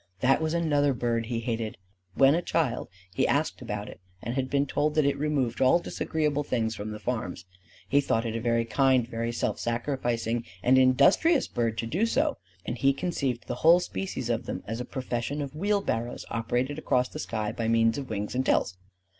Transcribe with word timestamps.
That 0.21 0.41
was 0.41 0.55
another 0.55 0.95
bird 0.95 1.27
he 1.27 1.41
hated. 1.41 1.77
When 2.15 2.33
a 2.33 2.41
child 2.41 2.87
he 3.13 3.27
asked 3.27 3.61
about 3.61 3.87
it, 3.87 3.99
and 4.19 4.33
had 4.33 4.49
been 4.49 4.65
told 4.65 4.95
that 4.95 5.05
it 5.05 5.15
removed 5.15 5.61
all 5.61 5.77
disagreeable 5.77 6.43
things 6.43 6.73
from 6.73 6.89
the 6.89 6.97
farms. 6.99 7.45
He 7.87 8.01
thought 8.01 8.25
it 8.25 8.35
a 8.35 8.41
very 8.41 8.65
kind, 8.65 9.07
very 9.07 9.31
self 9.31 9.59
sacrificing 9.59 10.43
and 10.63 10.79
industrious 10.79 11.47
bird 11.47 11.77
to 11.77 11.85
do 11.85 12.07
so. 12.07 12.39
And 12.65 12.79
he 12.79 12.93
conceived 12.93 13.45
the 13.45 13.57
whole 13.61 13.79
species 13.79 14.27
of 14.31 14.47
them 14.47 14.63
as 14.65 14.79
a 14.81 14.85
procession 14.85 15.39
of 15.39 15.55
wheelbarrows 15.55 16.25
operated 16.31 16.79
across 16.79 17.07
the 17.07 17.19
sky 17.19 17.51
by 17.51 17.67
means 17.67 17.99
of 17.99 18.09
wings 18.09 18.33
and 18.33 18.43
tails. 18.43 18.77